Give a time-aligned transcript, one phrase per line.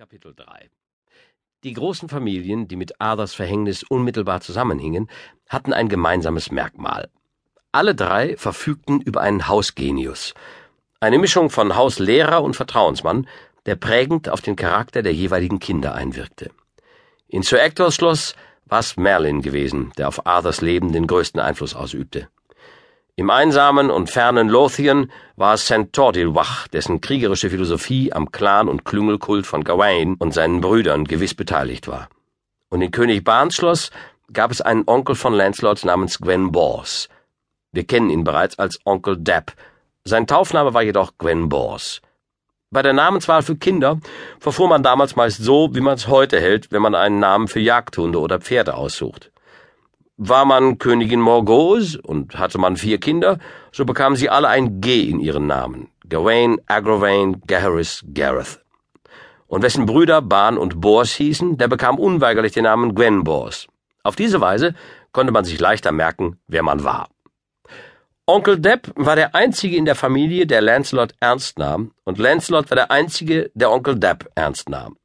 [0.00, 0.70] Kapitel 3
[1.62, 5.10] Die großen Familien, die mit Arthurs Verhängnis unmittelbar zusammenhingen,
[5.46, 7.10] hatten ein gemeinsames Merkmal.
[7.70, 10.32] Alle drei verfügten über einen Hausgenius,
[11.00, 13.28] eine Mischung von Hauslehrer und Vertrauensmann,
[13.66, 16.50] der prägend auf den Charakter der jeweiligen Kinder einwirkte.
[17.28, 21.74] In Sir Hectors Schloss war es Merlin gewesen, der auf Arthurs Leben den größten Einfluss
[21.74, 22.30] ausübte.
[23.20, 25.92] Im einsamen und fernen Lothian war es St.
[25.92, 31.86] Tordilwach, dessen kriegerische Philosophie am Clan- und Klüngelkult von Gawain und seinen Brüdern gewiss beteiligt
[31.86, 32.08] war.
[32.70, 33.90] Und in König Barns Schloss
[34.32, 37.10] gab es einen Onkel von Lancelot namens Gwen Bors.
[37.72, 39.52] Wir kennen ihn bereits als Onkel Depp.
[40.02, 42.00] Sein Taufname war jedoch Gwen Bors.
[42.70, 44.00] Bei der Namenswahl für Kinder
[44.38, 47.60] verfuhr man damals meist so, wie man es heute hält, wenn man einen Namen für
[47.60, 49.30] Jagdhunde oder Pferde aussucht.
[50.22, 53.38] War man Königin Morgause und hatte man vier Kinder,
[53.72, 55.88] so bekamen sie alle ein G in ihren Namen.
[56.10, 58.60] Gawain, Agravain, Gaheris, Gareth.
[59.46, 63.66] Und wessen Brüder Ban und Bors hießen, der bekam unweigerlich den Namen Gwen Bors.
[64.02, 64.74] Auf diese Weise
[65.12, 67.08] konnte man sich leichter merken, wer man war.
[68.26, 72.76] Onkel Depp war der einzige in der Familie, der Lancelot ernst nahm, und Lancelot war
[72.76, 74.98] der einzige, der Onkel Depp ernst nahm.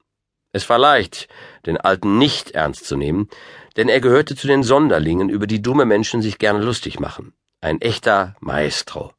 [0.56, 1.28] Es war leicht,
[1.66, 3.28] den Alten nicht ernst zu nehmen,
[3.76, 7.34] denn er gehörte zu den Sonderlingen, über die dumme Menschen sich gerne lustig machen.
[7.60, 9.12] Ein echter Maestro.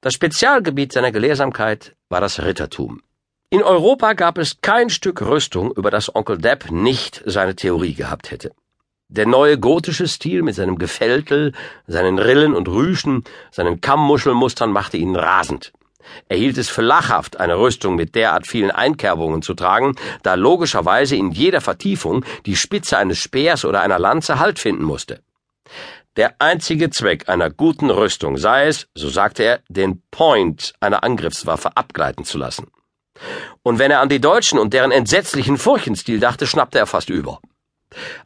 [0.00, 3.02] Das Spezialgebiet seiner Gelehrsamkeit war das Rittertum.
[3.50, 8.30] In Europa gab es kein Stück Rüstung, über das Onkel Depp nicht seine Theorie gehabt
[8.30, 8.52] hätte.
[9.08, 11.52] Der neue gotische Stil mit seinem Gefältel,
[11.86, 15.74] seinen Rillen und Rüschen, seinen Kammmuschelmustern machte ihn rasend.
[16.28, 21.16] Er hielt es für lachhaft, eine Rüstung mit derart vielen Einkerbungen zu tragen, da logischerweise
[21.16, 25.20] in jeder Vertiefung die Spitze eines Speers oder einer Lanze Halt finden musste.
[26.16, 31.76] Der einzige Zweck einer guten Rüstung sei es, so sagte er, den Point einer Angriffswaffe
[31.76, 32.66] abgleiten zu lassen.
[33.62, 37.40] Und wenn er an die Deutschen und deren entsetzlichen Furchenstil dachte, schnappte er fast über.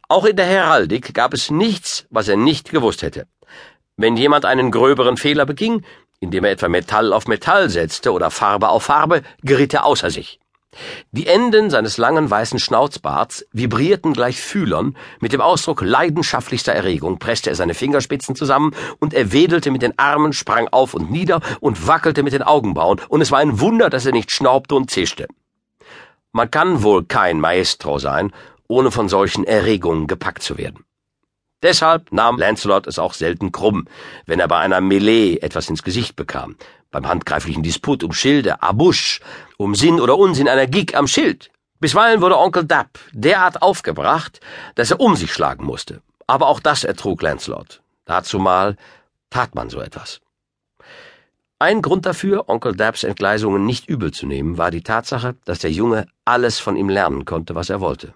[0.07, 3.27] Auch in der Heraldik gab es nichts, was er nicht gewusst hätte.
[3.95, 5.83] Wenn jemand einen gröberen Fehler beging,
[6.23, 10.39] indem er etwa Metall auf Metall setzte oder Farbe auf Farbe, geriet er außer sich.
[11.11, 17.51] Die Enden seines langen weißen Schnauzbarts vibrierten gleich Fühlern, mit dem Ausdruck leidenschaftlichster Erregung presste
[17.51, 21.85] er seine Fingerspitzen zusammen und er wedelte mit den Armen, sprang auf und nieder und
[21.87, 25.27] wackelte mit den Augenbrauen, und es war ein Wunder, dass er nicht schnaubte und zischte.
[26.31, 28.31] Man kann wohl kein Maestro sein,
[28.67, 30.83] ohne von solchen Erregungen gepackt zu werden.
[31.63, 33.87] Deshalb nahm Lancelot es auch selten krumm,
[34.25, 36.57] wenn er bei einer Melee etwas ins Gesicht bekam,
[36.91, 39.21] beim handgreiflichen Disput um Schilde, Abusch,
[39.57, 41.49] um Sinn oder Unsinn einer Gig am Schild.
[41.79, 44.41] Bisweilen wurde Onkel Dapp derart aufgebracht,
[44.75, 46.01] dass er um sich schlagen musste.
[46.27, 47.81] Aber auch das ertrug Lancelot.
[48.05, 48.75] Dazumal
[49.29, 50.19] tat man so etwas.
[51.59, 55.71] Ein Grund dafür, Onkel Dabs Entgleisungen nicht übel zu nehmen, war die Tatsache, dass der
[55.71, 58.13] Junge alles von ihm lernen konnte, was er wollte.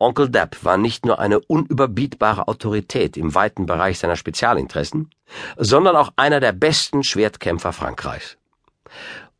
[0.00, 5.10] Onkel Depp war nicht nur eine unüberbietbare Autorität im weiten Bereich seiner Spezialinteressen,
[5.56, 8.36] sondern auch einer der besten Schwertkämpfer Frankreichs.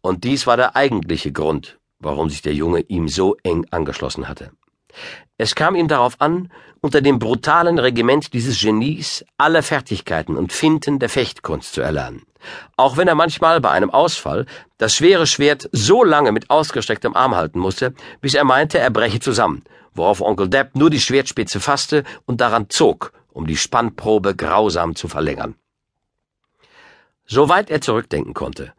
[0.00, 4.50] Und dies war der eigentliche Grund, warum sich der Junge ihm so eng angeschlossen hatte.
[5.36, 10.98] Es kam ihm darauf an, unter dem brutalen Regiment dieses Genies alle Fertigkeiten und Finten
[10.98, 12.22] der Fechtkunst zu erlernen,
[12.76, 14.46] auch wenn er manchmal bei einem Ausfall
[14.78, 19.20] das schwere Schwert so lange mit ausgestrecktem Arm halten musste, bis er meinte, er breche
[19.20, 19.62] zusammen
[19.94, 25.08] worauf Onkel Depp nur die Schwertspitze fasste und daran zog, um die Spannprobe grausam zu
[25.08, 25.54] verlängern.
[27.26, 28.72] Soweit er zurückdenken konnte,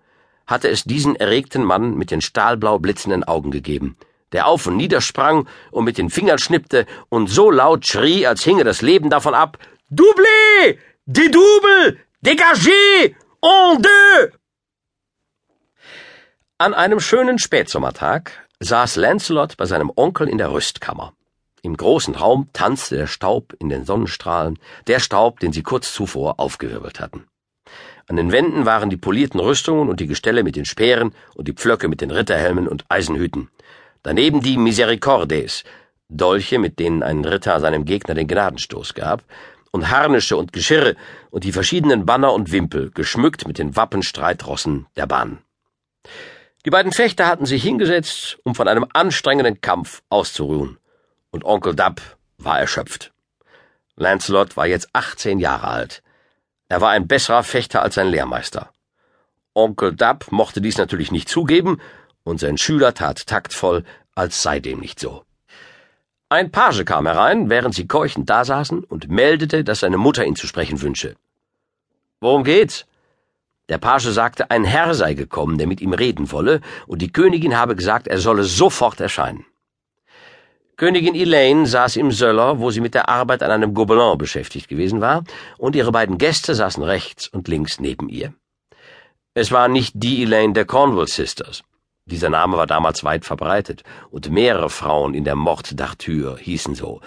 [0.48, 3.98] hatte es diesen erregten Mann mit den stahlblau blitzenden Augen gegeben,
[4.32, 8.44] der auf und nieder sprang und mit den Fingern schnippte und so laut schrie, als
[8.44, 9.58] hinge das Leben davon ab,
[9.92, 10.78] Doublé!
[11.06, 11.98] De double!
[12.22, 13.16] Dégagé!
[13.42, 14.32] En deux!
[16.58, 21.14] An einem schönen Spätsommertag saß Lancelot bei seinem Onkel in der Rüstkammer.
[21.62, 26.40] Im großen Raum tanzte der Staub in den Sonnenstrahlen, der Staub, den sie kurz zuvor
[26.40, 27.26] aufgewirbelt hatten.
[28.08, 31.54] An den Wänden waren die polierten Rüstungen und die Gestelle mit den Speeren und die
[31.54, 33.50] Pflöcke mit den Ritterhelmen und Eisenhüten.
[34.04, 35.64] Daneben die Misericordes,
[36.10, 39.24] Dolche, mit denen ein Ritter seinem Gegner den Gnadenstoß gab,
[39.72, 40.96] und Harnische und Geschirre
[41.30, 45.40] und die verschiedenen Banner und Wimpel, geschmückt mit den Wappenstreitrossen der Bahn.
[46.66, 50.78] Die beiden Fechter hatten sich hingesetzt, um von einem anstrengenden Kampf auszuruhen,
[51.32, 52.02] und Onkel Dab
[52.38, 53.14] war erschöpft.
[53.96, 56.04] Lancelot war jetzt 18 Jahre alt.
[56.68, 58.72] Er war ein besserer Fechter als sein Lehrmeister.
[59.54, 61.80] Onkel Dab mochte dies natürlich nicht zugeben,
[62.24, 63.84] und sein Schüler tat taktvoll,
[64.14, 65.24] als sei dem nicht so.
[66.28, 70.46] Ein Page kam herein, während sie keuchend dasaßen, und meldete, dass seine Mutter ihn zu
[70.46, 71.16] sprechen wünsche.
[72.20, 72.86] Worum geht's?
[73.70, 77.56] Der Page sagte, ein Herr sei gekommen, der mit ihm reden wolle, und die Königin
[77.56, 79.46] habe gesagt, er solle sofort erscheinen.
[80.76, 85.02] Königin Elaine saß im Söller, wo sie mit der Arbeit an einem Gobelin beschäftigt gewesen
[85.02, 85.24] war,
[85.58, 88.34] und ihre beiden Gäste saßen rechts und links neben ihr.
[89.36, 91.64] Es war nicht die Elaine der Cornwall Sisters.
[92.06, 97.02] Dieser Name war damals weit verbreitet, und mehrere Frauen in der Mord d'Arthur hießen so,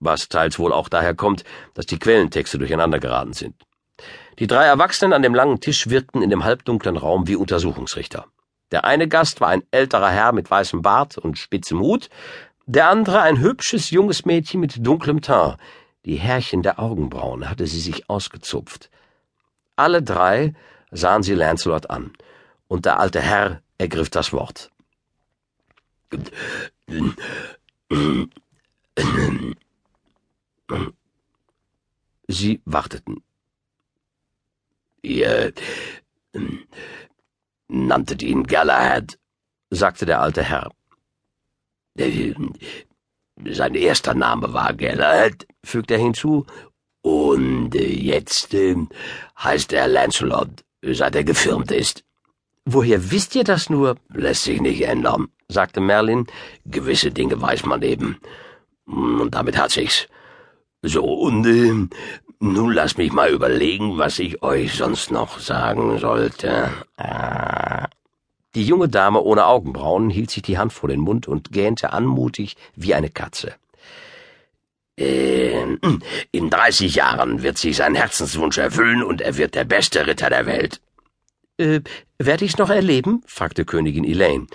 [0.00, 1.44] was teils wohl auch daher kommt,
[1.74, 3.54] dass die Quellentexte durcheinander geraten sind.
[4.38, 8.26] Die drei Erwachsenen an dem langen Tisch wirkten in dem halbdunklen Raum wie Untersuchungsrichter.
[8.70, 12.08] Der eine Gast war ein älterer Herr mit weißem Bart und spitzem Hut,
[12.66, 15.58] der andere ein hübsches junges Mädchen mit dunklem Teint.
[16.04, 18.90] Die Härchen der Augenbrauen hatte sie sich ausgezupft.
[19.76, 20.54] Alle drei
[20.90, 22.12] sahen sie Lancelot an,
[22.68, 24.70] und der alte Herr ergriff das Wort.
[32.28, 33.22] Sie warteten.
[35.02, 35.52] Ihr
[37.68, 39.18] nanntet ihn Galahad,
[39.70, 40.70] sagte der alte Herr.
[41.98, 42.34] Äh,
[43.44, 46.46] sein erster Name war Gellert, fügte er hinzu,
[47.02, 48.76] und jetzt äh,
[49.38, 52.04] heißt er Lancelot, seit er gefirmt ist.
[52.64, 53.96] Woher wisst ihr das nur?
[54.14, 56.26] Lässt sich nicht ändern, sagte Merlin.
[56.64, 58.18] Gewisse Dinge weiß man eben.
[58.86, 60.06] Und damit hat sich's.
[60.82, 61.88] So, und äh,
[62.42, 66.70] nun lass mich mal überlegen, was ich euch sonst noch sagen sollte.
[66.96, 67.86] Ah.
[68.54, 72.56] Die junge Dame ohne Augenbrauen hielt sich die Hand vor den Mund und gähnte anmutig
[72.74, 73.54] wie eine Katze.
[74.98, 75.78] Ähm,
[76.32, 80.44] in dreißig Jahren wird sich sein Herzenswunsch erfüllen und er wird der beste Ritter der
[80.44, 80.80] Welt.
[81.58, 81.80] Äh,
[82.18, 83.22] werde ich's noch erleben?
[83.26, 84.48] fragte Königin Elaine.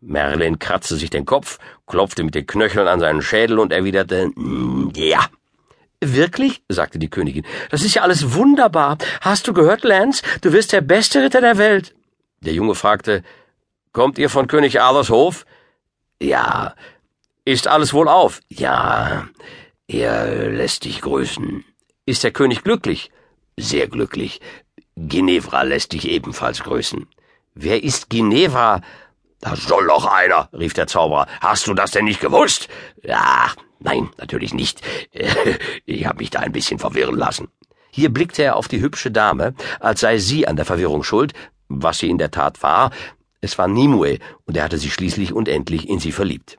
[0.00, 4.30] Merlin kratzte sich den Kopf, klopfte mit den Knöcheln an seinen Schädel und erwiderte,
[4.94, 5.26] ja.
[6.00, 6.62] Wirklich?
[6.68, 7.44] sagte die Königin.
[7.70, 8.96] Das ist ja alles wunderbar.
[9.20, 10.22] Hast du gehört, Lance?
[10.40, 11.94] Du wirst der beste Ritter der Welt.
[12.40, 13.22] Der Junge fragte,
[13.92, 15.44] Kommt ihr von König Arthurs Hof?
[16.22, 16.74] Ja.
[17.44, 18.40] Ist alles wohl auf?
[18.48, 19.28] Ja.
[19.88, 21.64] Er lässt dich grüßen.
[22.06, 23.10] Ist der König glücklich?
[23.56, 24.40] Sehr glücklich.
[24.96, 27.08] Ginevra lässt dich ebenfalls grüßen.
[27.54, 28.80] Wer ist Ginevra?
[29.40, 31.26] Da soll doch einer, rief der Zauberer.
[31.40, 32.68] Hast du das denn nicht gewusst?
[33.02, 34.82] Ja, nein, natürlich nicht.
[35.86, 37.48] Ich habe mich da ein bisschen verwirren lassen.
[37.90, 41.32] Hier blickte er auf die hübsche Dame, als sei sie an der Verwirrung schuld,
[41.68, 42.90] was sie in der Tat war,
[43.40, 46.58] es war Nimue, und er hatte sich schließlich und endlich in sie verliebt.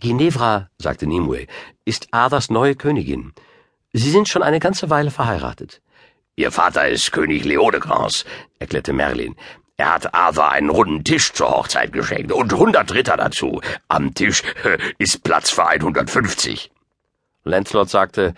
[0.00, 1.46] Ginevra, sagte Nimue,
[1.84, 3.32] ist Adas neue Königin.
[3.92, 5.82] Sie sind schon eine ganze Weile verheiratet.
[6.36, 8.24] Ihr Vater ist König Leodegrans,
[8.58, 9.36] erklärte Merlin.
[9.76, 13.60] Er hat Arthur einen runden Tisch zur Hochzeit geschenkt und hundert Ritter dazu.
[13.88, 14.42] Am Tisch
[14.98, 16.70] ist Platz für 150.
[17.44, 18.34] Lancelot sagte,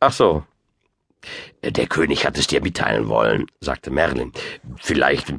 [0.00, 0.44] Ach so,
[1.62, 4.32] der König hat es dir mitteilen wollen, sagte Merlin.
[4.76, 5.32] Vielleicht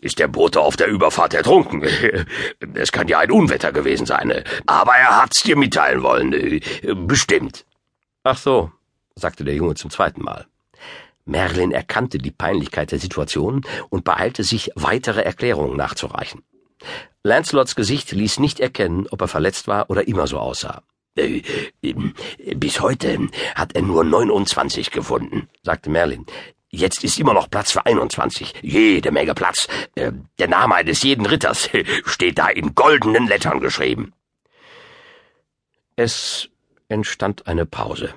[0.00, 1.82] ist der Bote auf der Überfahrt ertrunken.
[2.74, 4.42] Es kann ja ein Unwetter gewesen sein.
[4.66, 6.60] Aber er hat's dir mitteilen wollen.
[7.06, 7.64] Bestimmt.
[8.24, 8.72] Ach so,
[9.14, 10.46] sagte der Junge zum zweiten Mal.
[11.26, 16.42] Merlin erkannte die Peinlichkeit der Situation und beeilte sich, weitere Erklärungen nachzureichen.
[17.22, 20.82] Lancelots Gesicht ließ nicht erkennen, ob er verletzt war oder immer so aussah.
[21.16, 21.42] Äh,
[22.54, 26.26] bis heute hat er nur 29 gefunden, sagte Merlin.
[26.68, 28.54] Jetzt ist immer noch Platz für 21.
[28.62, 29.66] Jede Menge Platz.
[29.94, 31.70] Äh, der Name eines jeden Ritters
[32.04, 34.12] steht da in goldenen Lettern geschrieben.
[35.96, 36.50] Es
[36.88, 38.14] entstand eine Pause.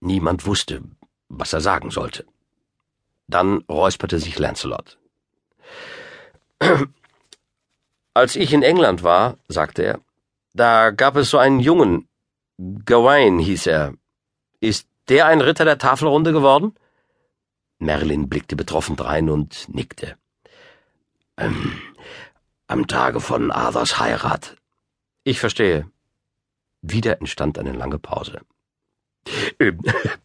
[0.00, 0.82] Niemand wusste,
[1.30, 2.26] was er sagen sollte.
[3.28, 4.98] Dann räusperte sich Lancelot.
[8.14, 10.00] Als ich in England war, sagte er,
[10.52, 12.08] da gab es so einen Jungen.
[12.84, 13.94] Gawain hieß er.
[14.58, 16.74] Ist der ein Ritter der Tafelrunde geworden?
[17.78, 20.16] Merlin blickte betroffen drein und nickte.
[21.36, 21.80] Ähm,
[22.66, 24.56] am Tage von Arthurs Heirat.
[25.24, 25.90] Ich verstehe.
[26.82, 28.40] Wieder entstand eine lange Pause.
[29.58, 29.78] Ähm,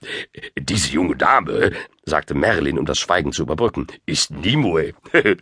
[0.59, 1.71] diese junge Dame,
[2.05, 4.93] sagte Merlin, um das Schweigen zu überbrücken, ist Nimue.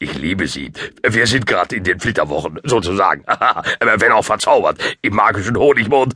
[0.00, 0.70] Ich liebe sie.
[1.06, 3.24] Wir sind gerade in den Flitterwochen, sozusagen.
[3.80, 6.14] Wenn auch verzaubert, im magischen Honigmond.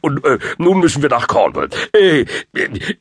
[0.00, 1.68] Und äh, nun müssen wir nach Cornwall.
[1.94, 2.24] Äh,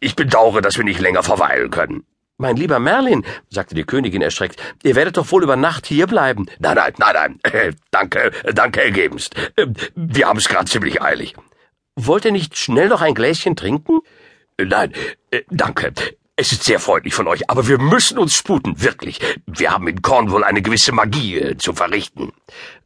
[0.01, 2.03] ich bedauere, dass wir nicht länger verweilen können.
[2.37, 6.47] Mein lieber Merlin, sagte die Königin erschreckt, ihr werdet doch wohl über Nacht hier bleiben.
[6.59, 7.75] Nein, nein, nein, nein.
[7.91, 9.35] Danke, danke ergebenst.
[9.55, 11.35] Äh, wir haben es gerade ziemlich eilig.
[11.95, 13.99] Wollt ihr nicht schnell noch ein Gläschen trinken?
[14.57, 14.93] Nein,
[15.29, 15.93] äh, danke.
[16.37, 19.19] Es ist sehr freundlich von euch, aber wir müssen uns sputen, wirklich.
[19.45, 22.31] Wir haben in Cornwall eine gewisse Magie äh, zu verrichten.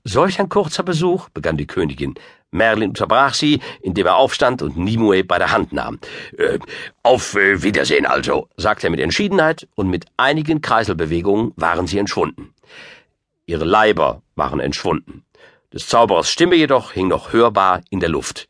[0.04, 2.16] Solch ein kurzer Besuch, begann die Königin.
[2.52, 6.00] Merlin unterbrach sie, indem er aufstand und Nimue bei der Hand nahm.
[6.38, 6.60] Äh,
[7.04, 12.54] auf äh, Wiedersehen also, sagte er mit Entschiedenheit, und mit einigen Kreiselbewegungen waren sie entschwunden.
[13.46, 15.24] Ihre Leiber waren entschwunden.
[15.72, 18.48] Des Zauberers Stimme jedoch hing noch hörbar in der Luft.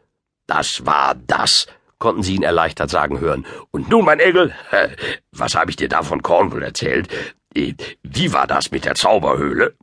[0.47, 3.45] Das war das, konnten sie ihn erleichtert sagen hören.
[3.71, 4.53] Und nun, mein Engel,
[5.31, 7.09] was habe ich dir da von Cornwall erzählt?
[7.55, 7.73] Äh,
[8.03, 9.75] wie war das mit der Zauberhöhle?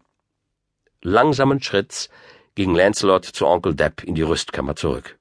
[1.03, 2.11] Langsamen Schritts
[2.55, 5.19] ging Lancelot zu Onkel Depp in die Rüstkammer zurück.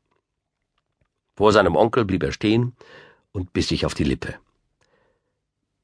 [1.36, 2.76] Vor seinem Onkel blieb er stehen
[3.32, 4.36] und biss sich auf die Lippe.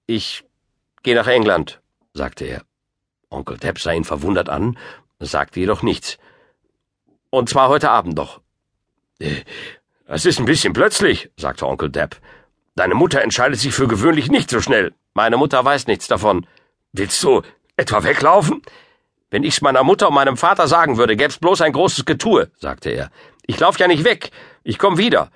[0.05, 0.43] Ich
[1.03, 1.81] gehe nach England,
[2.13, 2.63] sagte er.
[3.29, 4.77] Onkel Depp sah ihn verwundert an,
[5.19, 6.17] sagte jedoch nichts.
[7.29, 8.41] Und zwar heute Abend noch.
[10.05, 12.17] Das ist ein bisschen plötzlich, sagte Onkel Depp.
[12.75, 14.93] Deine Mutter entscheidet sich für gewöhnlich nicht so schnell.
[15.13, 16.45] Meine Mutter weiß nichts davon.
[16.93, 17.41] Willst du
[17.75, 18.61] etwa weglaufen?
[19.29, 22.91] Wenn ich's meiner Mutter und meinem Vater sagen würde, gäb's bloß ein großes Getue, sagte
[22.91, 23.11] er.
[23.45, 24.31] Ich lauf ja nicht weg.
[24.63, 25.31] Ich komm wieder.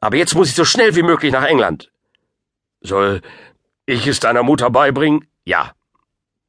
[0.00, 1.90] Aber jetzt muss ich so schnell wie möglich nach England.
[2.80, 3.20] Soll
[3.86, 5.26] ich es deiner Mutter beibringen?
[5.44, 5.72] Ja.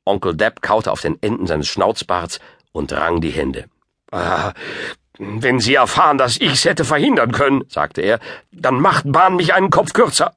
[0.05, 2.39] Onkel Depp kaute auf den Enden seines Schnauzbarts
[2.71, 3.65] und rang die Hände.
[4.12, 4.53] Ah,
[5.19, 8.19] wenn Sie erfahren, dass ich's hätte verhindern können, sagte er,
[8.51, 10.33] dann macht Bahn mich einen Kopf kürzer.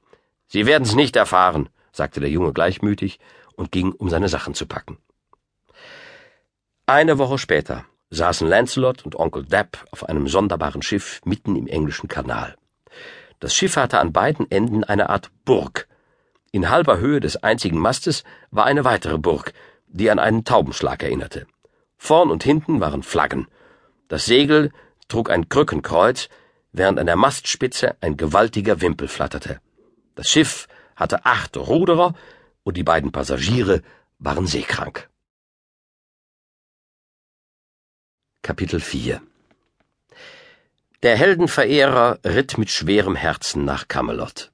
[0.48, 3.20] Sie werden's nicht erfahren, sagte der Junge gleichmütig
[3.54, 4.98] und ging, um seine Sachen zu packen.
[6.86, 12.08] Eine Woche später saßen Lancelot und Onkel Depp auf einem sonderbaren Schiff mitten im englischen
[12.08, 12.56] Kanal.
[13.38, 15.86] Das Schiff hatte an beiden Enden eine Art Burg.
[16.50, 19.52] In halber Höhe des einzigen Mastes war eine weitere Burg,
[19.86, 21.46] die an einen Taubenschlag erinnerte.
[21.96, 23.46] Vorn und hinten waren Flaggen.
[24.12, 24.72] Das Segel
[25.08, 26.28] trug ein Krückenkreuz,
[26.70, 29.58] während an der Mastspitze ein gewaltiger Wimpel flatterte.
[30.16, 32.12] Das Schiff hatte acht Ruderer
[32.62, 33.80] und die beiden Passagiere
[34.18, 35.08] waren seekrank.
[38.42, 39.22] Kapitel 4
[41.02, 44.52] Der Heldenverehrer ritt mit schwerem Herzen nach Camelot.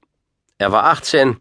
[0.58, 1.36] Er war 18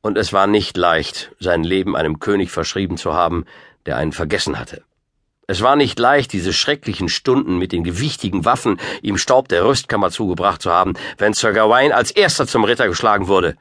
[0.00, 3.44] und es war nicht leicht, sein Leben einem König verschrieben zu haben,
[3.84, 4.82] der einen vergessen hatte.
[5.52, 10.10] Es war nicht leicht, diese schrecklichen Stunden mit den gewichtigen Waffen ihm Staub der Rüstkammer
[10.10, 13.58] zugebracht zu haben, wenn Sir Gawain als erster zum Ritter geschlagen wurde.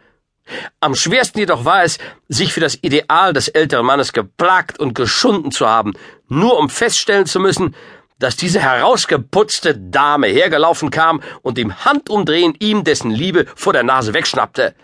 [0.80, 1.98] Am schwersten jedoch war es,
[2.30, 5.92] sich für das Ideal des älteren Mannes geplagt und geschunden zu haben,
[6.30, 7.76] nur um feststellen zu müssen,
[8.20, 14.14] dass diese herausgeputzte Dame hergelaufen kam und im Handumdrehen ihm dessen Liebe vor der Nase
[14.14, 14.76] wegschnappte.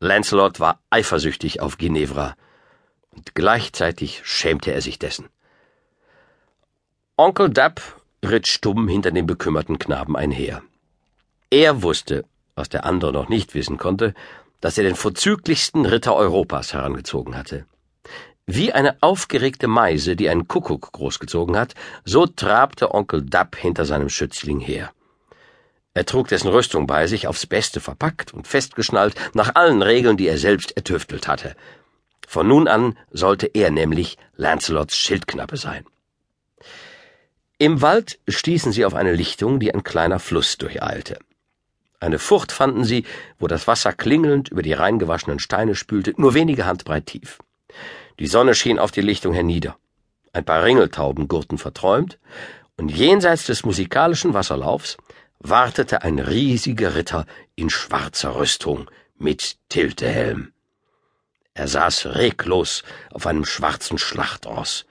[0.00, 2.34] Lancelot war eifersüchtig auf Ginevra,
[3.08, 5.30] und gleichzeitig schämte er sich dessen.
[7.16, 7.80] Onkel Dapp
[8.24, 10.62] ritt stumm hinter dem bekümmerten Knaben einher.
[11.48, 12.24] Er wusste,
[12.56, 14.14] was der andere noch nicht wissen konnte,
[14.60, 17.66] dass er den vorzüglichsten Ritter Europas herangezogen hatte.
[18.46, 24.08] Wie eine aufgeregte Meise, die einen Kuckuck großgezogen hat, so trabte Onkel Dapp hinter seinem
[24.08, 24.90] Schützling her.
[25.94, 30.26] Er trug dessen Rüstung bei sich, aufs Beste verpackt und festgeschnallt, nach allen Regeln, die
[30.26, 31.54] er selbst ertüftelt hatte.
[32.26, 35.86] Von nun an sollte er nämlich Lancelots Schildknappe sein.
[37.64, 41.18] Im Wald stießen sie auf eine Lichtung, die ein kleiner Fluss durcheilte.
[41.98, 43.06] Eine Furt fanden sie,
[43.38, 47.38] wo das Wasser klingelnd über die reingewaschenen Steine spülte, nur wenige Handbreit tief.
[48.18, 49.78] Die Sonne schien auf die Lichtung hernieder.
[50.34, 52.18] Ein paar Ringeltauben gurten verträumt,
[52.76, 54.98] und jenseits des musikalischen Wasserlaufs
[55.38, 60.52] wartete ein riesiger Ritter in schwarzer Rüstung mit Tiltehelm.
[61.54, 64.84] Er saß reglos auf einem schwarzen Schlachtross.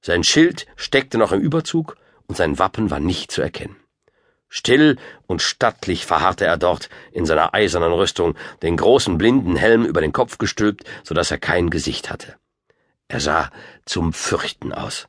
[0.00, 1.96] Sein Schild steckte noch im Überzug
[2.32, 3.76] und sein Wappen war nicht zu erkennen.
[4.48, 4.96] Still
[5.26, 10.14] und stattlich verharrte er dort in seiner eisernen Rüstung, den großen blinden Helm über den
[10.14, 12.36] Kopf gestülpt, so dass er kein Gesicht hatte.
[13.06, 13.50] Er sah
[13.84, 15.08] zum Fürchten aus.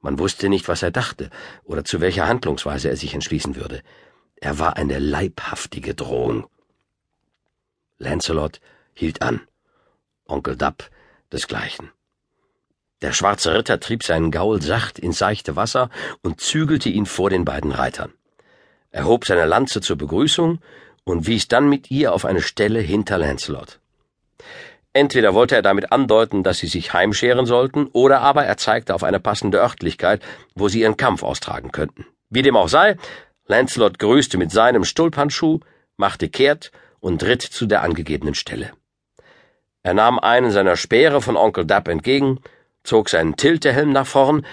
[0.00, 1.30] Man wusste nicht, was er dachte
[1.62, 3.84] oder zu welcher Handlungsweise er sich entschließen würde.
[4.34, 6.48] Er war eine leibhaftige Drohung.
[7.98, 8.60] Lancelot
[8.94, 9.46] hielt an.
[10.26, 10.90] Onkel Dapp
[11.30, 11.92] desgleichen.
[13.06, 15.90] Der schwarze Ritter trieb seinen Gaul sacht ins seichte Wasser
[16.24, 18.12] und zügelte ihn vor den beiden Reitern.
[18.90, 20.58] Er hob seine Lanze zur Begrüßung
[21.04, 23.78] und wies dann mit ihr auf eine Stelle hinter Lancelot.
[24.92, 29.04] Entweder wollte er damit andeuten, dass sie sich heimscheren sollten, oder aber er zeigte auf
[29.04, 30.20] eine passende Örtlichkeit,
[30.56, 32.06] wo sie ihren Kampf austragen könnten.
[32.28, 32.96] Wie dem auch sei,
[33.46, 35.60] Lancelot grüßte mit seinem Stulphandschuh,
[35.96, 38.72] machte kehrt und ritt zu der angegebenen Stelle.
[39.84, 42.40] Er nahm einen seiner Speere von Onkel Dapp entgegen,
[42.86, 44.46] zog seinen Tiltehelm nach vorn,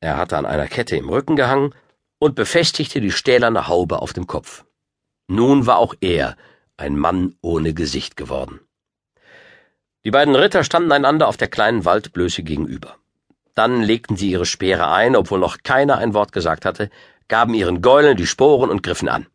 [0.00, 1.74] er hatte an einer Kette im Rücken gehangen,
[2.18, 4.64] und befestigte die stählerne Haube auf dem Kopf.
[5.28, 6.36] Nun war auch er
[6.76, 8.60] ein Mann ohne Gesicht geworden.
[10.04, 12.96] Die beiden Ritter standen einander auf der kleinen Waldblöße gegenüber.
[13.54, 16.90] Dann legten sie ihre Speere ein, obwohl noch keiner ein Wort gesagt hatte,
[17.26, 19.26] gaben ihren Gäulen die Sporen und griffen an.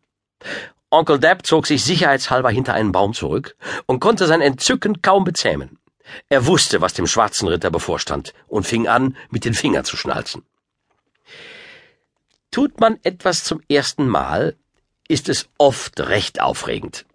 [0.90, 5.78] Onkel Depp zog sich sicherheitshalber hinter einen Baum zurück und konnte sein Entzücken kaum bezähmen.
[6.30, 10.44] Er wusste, was dem schwarzen Ritter bevorstand und fing an, mit den Fingern zu schnalzen.
[12.52, 14.56] Tut man etwas zum ersten Mal,
[15.08, 17.06] ist es oft recht aufregend.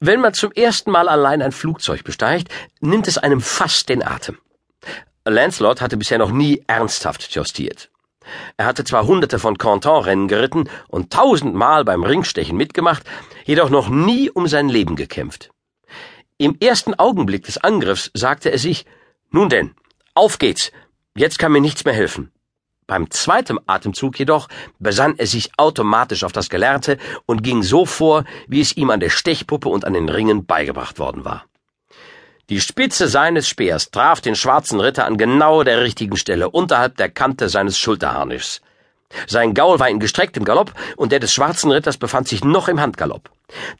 [0.00, 2.48] Wenn man zum ersten Mal allein ein Flugzeug besteigt,
[2.80, 4.38] nimmt es einem fast den Atem.
[5.24, 7.90] Lancelot hatte bisher noch nie ernsthaft justiert.
[8.56, 13.04] Er hatte zwar hunderte von Canton-Rennen geritten und tausendmal beim Ringstechen mitgemacht,
[13.44, 15.50] jedoch noch nie um sein Leben gekämpft.
[16.36, 18.86] Im ersten Augenblick des Angriffs sagte er sich,
[19.30, 19.74] nun denn,
[20.14, 20.72] auf geht's,
[21.16, 22.32] jetzt kann mir nichts mehr helfen.
[22.88, 24.48] Beim zweiten Atemzug jedoch
[24.80, 28.98] besann er sich automatisch auf das Gelernte und ging so vor, wie es ihm an
[28.98, 31.44] der Stechpuppe und an den Ringen beigebracht worden war.
[32.50, 37.10] Die Spitze seines Speers traf den schwarzen Ritter an genau der richtigen Stelle unterhalb der
[37.10, 38.60] Kante seines Schulterharnisches.
[39.26, 42.80] Sein Gaul war in gestrecktem Galopp und der des schwarzen Ritters befand sich noch im
[42.80, 43.30] Handgalopp.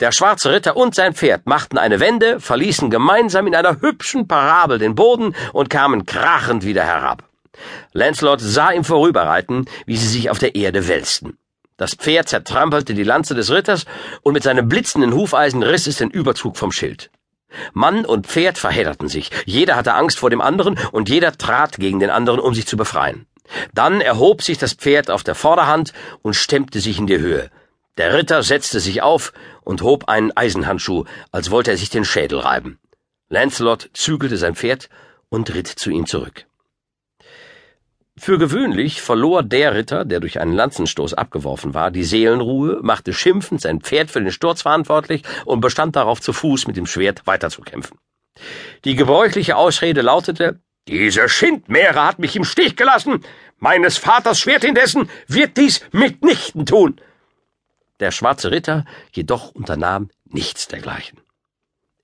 [0.01, 4.79] Der schwarze Ritter und sein Pferd machten eine Wende, verließen gemeinsam in einer hübschen Parabel
[4.79, 7.25] den Boden und kamen krachend wieder herab.
[7.93, 11.39] Lancelot sah im Vorüberreiten, wie sie sich auf der Erde wälzten.
[11.77, 13.85] Das Pferd zertrampelte die Lanze des Ritters
[14.23, 17.11] und mit seinem blitzenden Hufeisen riss es den Überzug vom Schild.
[17.73, 22.01] Mann und Pferd verhedderten sich, jeder hatte Angst vor dem anderen und jeder trat gegen
[22.01, 23.27] den anderen, um sich zu befreien.
[23.73, 27.51] Dann erhob sich das Pferd auf der Vorderhand und stemmte sich in die Höhe.
[27.97, 29.33] Der Ritter setzte sich auf
[29.63, 32.79] und hob einen Eisenhandschuh, als wollte er sich den Schädel reiben.
[33.29, 34.89] Lancelot zügelte sein Pferd
[35.29, 36.47] und ritt zu ihm zurück.
[38.17, 43.61] Für gewöhnlich verlor der Ritter, der durch einen Lanzenstoß abgeworfen war, die Seelenruhe, machte schimpfend
[43.61, 47.99] sein Pferd für den Sturz verantwortlich und bestand darauf, zu Fuß mit dem Schwert weiterzukämpfen.
[48.85, 53.25] Die gebräuchliche Ausrede lautete, diese Schindmeere hat mich im Stich gelassen.
[53.59, 57.01] Meines Vaters Schwert indessen wird dies mitnichten tun.
[58.01, 61.21] Der schwarze Ritter jedoch unternahm nichts dergleichen.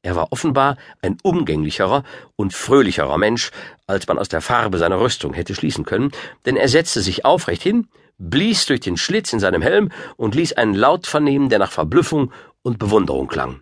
[0.02, 2.04] Er war offenbar ein umgänglicherer
[2.36, 3.50] und fröhlicherer Mensch,
[3.86, 6.10] als man aus der Farbe seiner Rüstung hätte schließen können,
[6.46, 10.54] denn er setzte sich aufrecht hin, blies durch den Schlitz in seinem Helm und ließ
[10.54, 13.60] einen Laut vernehmen, der nach Verblüffung und Bewunderung klang.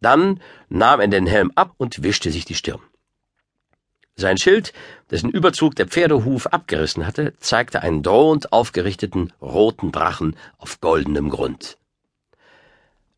[0.00, 2.80] Dann nahm er den Helm ab und wischte sich die Stirn.
[4.14, 4.72] Sein Schild,
[5.10, 11.78] dessen Überzug der Pferdehuf abgerissen hatte, zeigte einen drohend aufgerichteten roten Drachen auf goldenem Grund.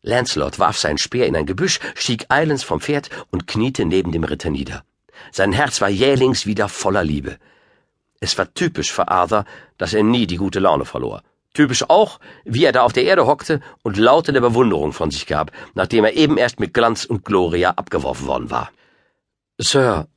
[0.01, 4.23] Lancelot warf sein Speer in ein Gebüsch, stieg eilends vom Pferd und kniete neben dem
[4.23, 4.83] Ritter nieder.
[5.31, 7.37] Sein Herz war jählings wieder voller Liebe.
[8.19, 9.45] Es war typisch für Arthur,
[9.77, 11.23] dass er nie die gute Laune verlor.
[11.53, 15.25] Typisch auch, wie er da auf der Erde hockte und Laute der Bewunderung von sich
[15.25, 18.71] gab, nachdem er eben erst mit Glanz und Gloria abgeworfen worden war.
[19.57, 20.07] Sir,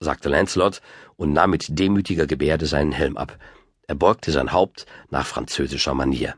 [0.00, 0.80] sagte Lancelot
[1.16, 3.38] und nahm mit demütiger Gebärde seinen Helm ab.
[3.86, 6.34] Er beugte sein Haupt nach französischer Manier.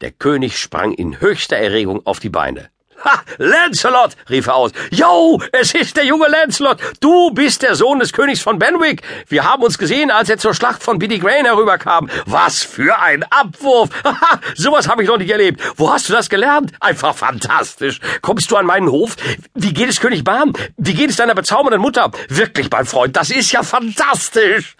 [0.00, 2.70] Der König sprang in höchster Erregung auf die Beine.
[3.04, 4.72] Ha, Lancelot, rief er aus.
[4.90, 6.78] Yo, es ist der junge Lancelot.
[7.00, 9.02] Du bist der Sohn des Königs von Benwick.
[9.28, 12.10] Wir haben uns gesehen, als er zur Schlacht von Biddy Grain herüberkam.
[12.26, 13.88] Was für ein Abwurf.
[14.04, 15.62] Haha, sowas habe ich noch nicht erlebt.
[15.76, 16.72] Wo hast du das gelernt?
[16.80, 18.00] Einfach fantastisch.
[18.20, 19.16] Kommst du an meinen Hof?
[19.54, 20.52] Wie geht es König Bahn?
[20.76, 22.10] Wie geht es deiner bezaubernden Mutter?
[22.28, 24.76] Wirklich, mein Freund, das ist ja fantastisch.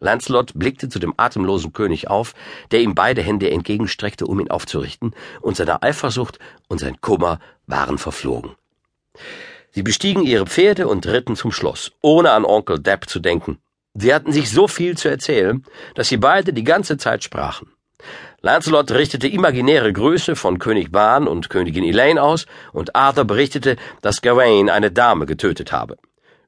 [0.00, 2.34] Lancelot blickte zu dem atemlosen König auf,
[2.70, 7.98] der ihm beide Hände entgegenstreckte, um ihn aufzurichten, und seine Eifersucht und sein Kummer waren
[7.98, 8.52] verflogen.
[9.70, 13.58] Sie bestiegen ihre Pferde und ritten zum Schloss, ohne an Onkel Depp zu denken.
[13.94, 17.72] Sie hatten sich so viel zu erzählen, dass sie beide die ganze Zeit sprachen.
[18.40, 24.22] Lancelot richtete imaginäre Grüße von König Ban und Königin Elaine aus, und Arthur berichtete, dass
[24.22, 25.96] Gawain eine Dame getötet habe.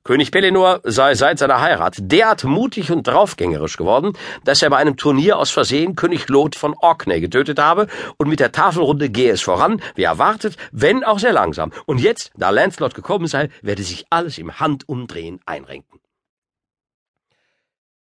[0.02, 4.96] König Pellinor sei seit seiner Heirat derart mutig und draufgängerisch geworden, dass er bei einem
[4.96, 7.86] Turnier aus Versehen König Lot von Orkney getötet habe,
[8.16, 11.70] und mit der Tafelrunde gehe es voran, wie erwartet, wenn auch sehr langsam.
[11.84, 16.00] Und jetzt, da Lancelot gekommen sei, werde sich alles im Handumdrehen einrenken.